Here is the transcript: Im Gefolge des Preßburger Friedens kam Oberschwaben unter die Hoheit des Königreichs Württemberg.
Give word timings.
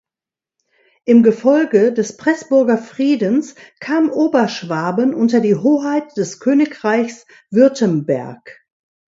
Im 1.05 1.21
Gefolge 1.21 1.93
des 1.93 2.17
Preßburger 2.17 2.79
Friedens 2.79 3.53
kam 3.79 4.09
Oberschwaben 4.09 5.13
unter 5.13 5.41
die 5.41 5.53
Hoheit 5.55 6.17
des 6.17 6.39
Königreichs 6.39 7.27
Württemberg. 7.51 8.63